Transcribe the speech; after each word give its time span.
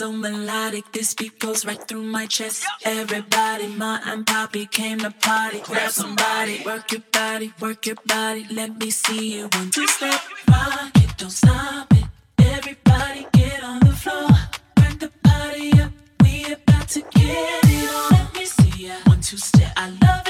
so 0.00 0.10
melodic. 0.10 0.90
This 0.92 1.12
beat 1.12 1.38
goes 1.38 1.66
right 1.66 1.82
through 1.86 2.04
my 2.04 2.24
chest. 2.24 2.64
Everybody, 2.86 3.66
Ma 3.66 4.00
and 4.06 4.26
Poppy 4.26 4.64
came 4.64 4.98
to 5.00 5.10
party. 5.10 5.60
Grab 5.60 5.90
somebody, 5.90 6.62
work 6.64 6.90
your 6.90 7.02
body, 7.12 7.52
work 7.60 7.84
your 7.84 8.00
body. 8.06 8.46
Let 8.50 8.78
me 8.78 8.88
see 8.90 9.36
you 9.36 9.48
one 9.52 9.70
two 9.70 9.86
step, 9.86 10.22
rock 10.48 10.96
it, 11.04 11.12
don't 11.18 11.28
stop 11.28 11.92
it. 11.92 12.04
Everybody 12.38 13.26
get 13.34 13.62
on 13.62 13.80
the 13.80 13.92
floor, 14.02 14.30
Break 14.76 14.98
the 15.00 15.10
body 15.22 15.68
up. 15.82 15.92
We 16.22 16.50
about 16.54 16.88
to 16.94 17.00
get 17.00 17.64
it 17.76 17.90
on. 17.94 18.10
Let 18.16 18.34
me 18.34 18.44
see 18.46 18.86
ya 18.86 18.94
one 19.04 19.20
two 19.20 19.36
step. 19.36 19.72
I 19.76 19.86
love 20.02 20.26
it 20.28 20.29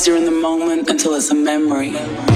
realize 0.00 0.06
you're 0.06 0.16
in 0.16 0.24
the 0.24 0.30
moment 0.30 0.88
until 0.88 1.14
it's 1.14 1.30
a 1.30 1.34
memory. 1.34 2.29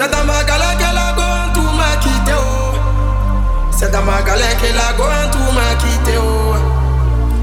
C'est 0.00 0.08
dans 0.12 0.24
ma 0.24 0.44
galère 0.44 0.76
que 0.78 0.94
la 0.94 1.12
gomme 1.12 1.52
tout 1.54 1.76
m'a 1.76 1.96
quitté 1.96 2.30
oh. 2.32 2.72
C'est 3.72 3.90
dans 3.90 4.02
ma 4.02 4.22
galère 4.22 4.56
que 4.56 4.66
la 4.66 4.96
gomme 4.96 5.30
tout 5.32 5.52
m'a 5.52 5.74
quitté 5.74 6.16
oh. 6.16 6.54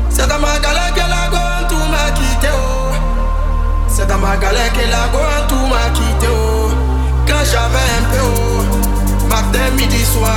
C'est 0.09 0.25
dans 0.25 0.39
ma 0.39 0.57
galère 0.59 0.93
que 0.93 0.99
la 0.99 1.27
gomme 1.29 1.67
tout 1.67 1.91
m'a 1.91 2.11
quitté 2.11 2.47
oh. 2.53 2.93
C'est 3.89 4.07
dans 4.07 4.17
ma 4.19 4.37
galère 4.37 4.71
que 4.71 4.89
la 4.89 5.09
gomme 5.11 5.47
tout 5.49 5.67
m'a 5.67 5.89
quitté 5.93 6.27
oh. 6.31 6.69
Quand 7.27 7.43
j'avais 7.43 7.89
un 7.99 8.09
peu 8.09 8.23
oh. 8.23 9.27
Matin, 9.27 9.71
midi, 9.75 10.05
soir 10.05 10.31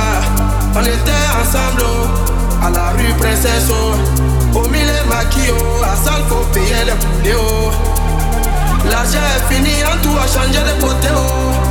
On 0.75 0.81
était 0.81 1.25
ensemble 1.41 1.83
oh. 1.85 2.65
À 2.65 2.69
la 2.69 2.89
rue 2.97 3.13
Princesse 3.17 3.69
oh. 3.69 4.57
Au 4.57 4.67
milieu 4.67 5.05
maquillot 5.07 5.55
À 5.85 5.95
salle 5.95 6.23
faut 6.27 6.43
payer 6.51 6.83
les 6.85 6.91
poulets 6.91 7.37
oh. 7.39 7.71
L'argent 8.89 9.19
est 9.19 9.53
fini, 9.53 9.71
en 9.85 10.03
tout 10.03 10.17
a 10.17 10.27
changé 10.27 10.59
de 10.59 10.81
côté 10.81 11.07
oh 11.15 11.68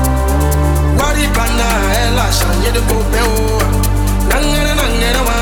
Waribana, 0.98 1.68
elle 2.00 2.18
a 2.18 2.28
changé 2.38 2.70
de 2.72 2.80
popé 2.80 3.20
oh. 3.24 3.58
Nangere 4.30 4.72
nangere 4.80 5.20
wa. 5.28 5.38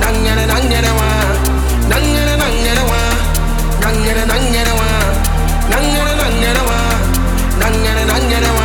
Nangere 0.00 0.44
nangere 0.46 0.90
wa. 0.98 1.08
Nangere 1.90 2.34
nangere 2.42 2.84
wa. 2.90 3.00
Nangere 3.82 4.22
nangere 4.30 4.72
wa. 4.80 4.88
Nangere 7.60 8.50
wa 8.58 8.59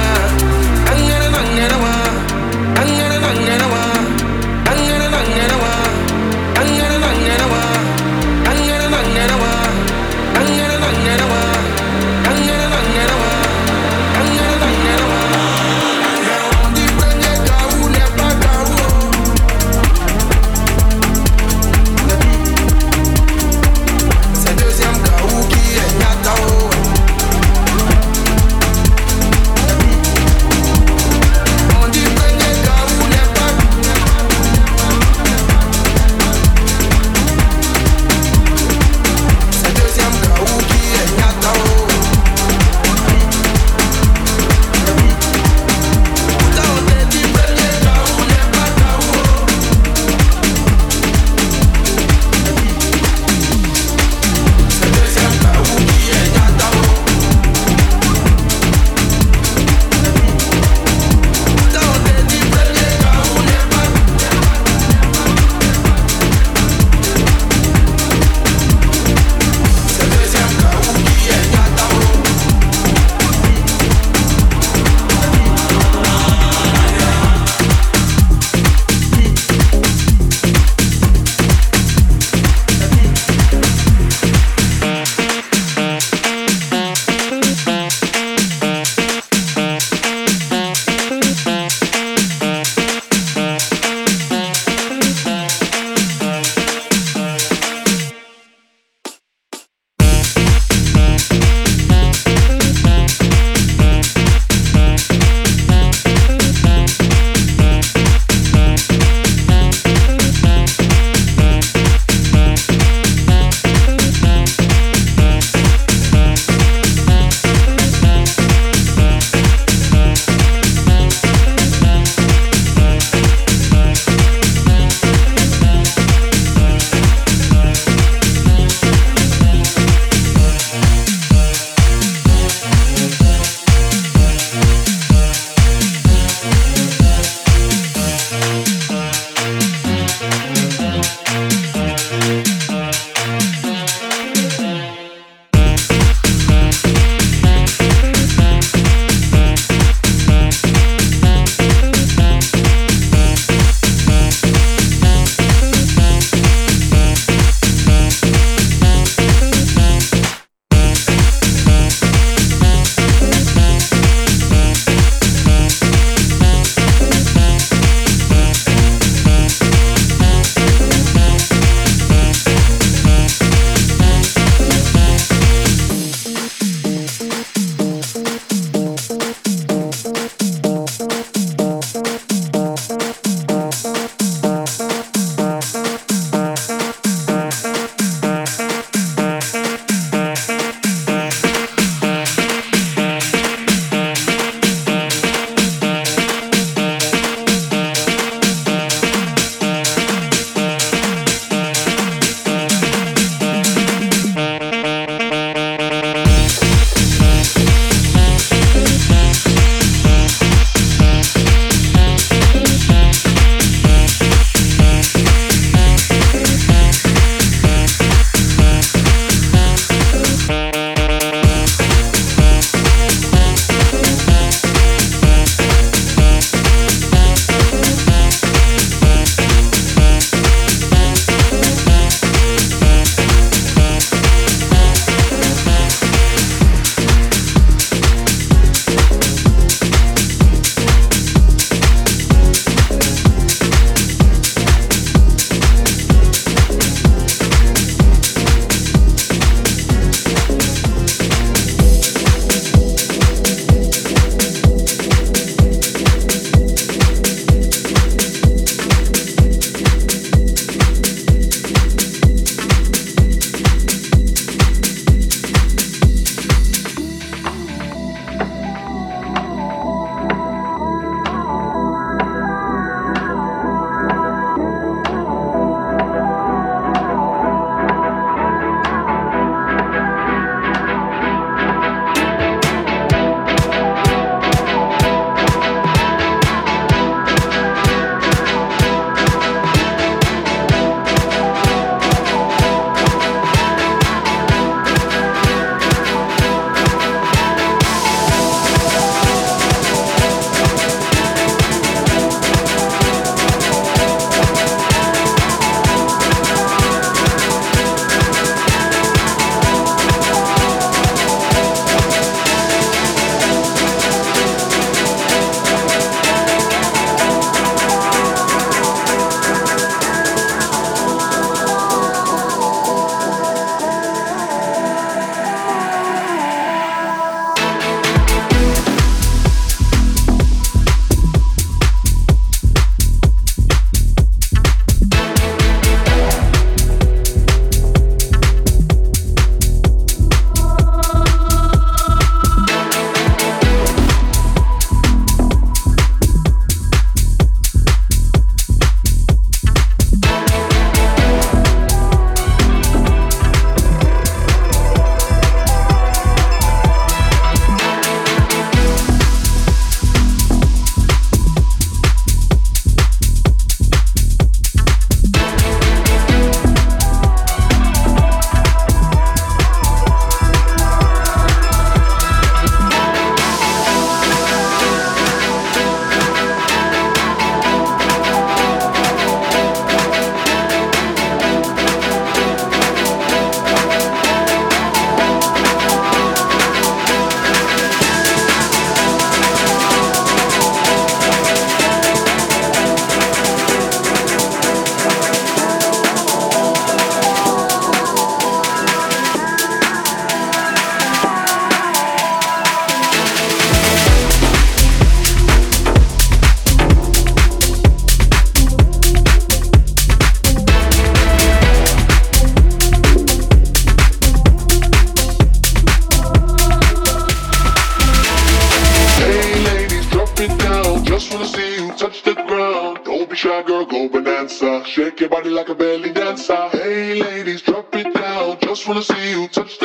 dancer. 424.60 424.86
Shake 424.90 425.20
your 425.20 425.30
body 425.30 425.50
like 425.50 425.70
a 425.70 425.76
belly 425.76 426.12
dancer. 426.12 426.70
Hey 426.72 427.22
ladies, 427.22 427.62
drop 427.62 427.94
it 427.96 428.14
down. 428.14 428.58
Just 428.62 428.88
wanna 428.88 429.02
see 429.04 429.32
you 429.32 429.48
touch 429.48 429.78
the 429.80 429.85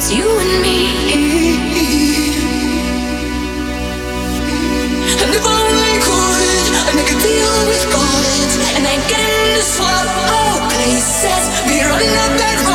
It's 0.00 0.16
you 0.16 0.24
and 0.24 0.62
me. 0.62 0.78
And 5.20 5.30
if 5.36 5.44
only 5.44 5.94
could, 6.00 6.66
I 6.88 6.92
make 6.96 7.10
a 7.12 7.18
deal 7.20 7.54
with 7.68 7.84
God, 7.92 8.48
and 8.76 8.84
I 8.88 8.96
get 9.12 9.28
to 9.56 9.62
swap 9.62 10.08
all 10.32 10.56
places, 10.72 11.44
be 11.68 11.84
running 11.84 12.14
up 12.24 12.32
that 12.40 12.69